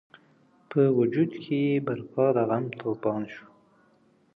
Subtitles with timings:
[0.69, 3.45] په وجود کې یې برپا د غم توپان شو.